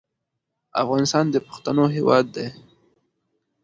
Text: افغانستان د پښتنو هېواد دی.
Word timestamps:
افغانستان 0.83 1.25
د 1.31 1.35
پښتنو 1.47 1.85
هېواد 1.95 2.25
دی. 2.35 2.47